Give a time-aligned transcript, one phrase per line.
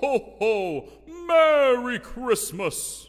[0.00, 0.88] ho, ho!
[1.26, 3.08] Merry Christmas!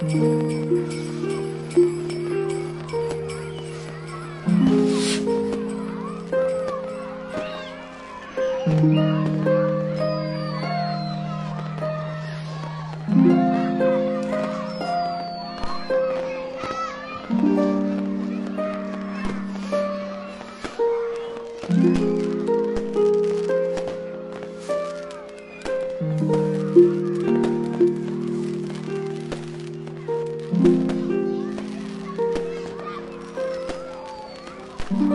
[0.00, 0.38] Thank mm -hmm.
[22.22, 22.27] you.
[34.88, 35.14] Thank mm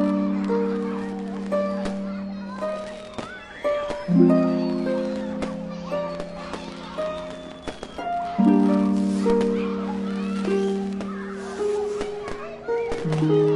[13.20, 13.48] -hmm.
[13.48, 13.53] you.